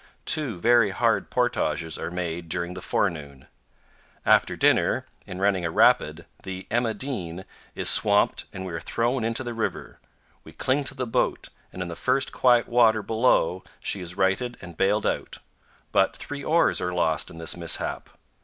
[0.25, 3.45] Two very hard portages are made during the forenoon.
[4.25, 9.23] After dinner, in running a rapid, the "Emma Dean" is swamped and we are thrown
[9.23, 9.99] into the river;
[10.43, 14.57] we cling to the boat, and in the first quiet water below she is righted
[14.59, 15.37] and bailed out;
[15.91, 18.09] but three oars are lost in this mishap.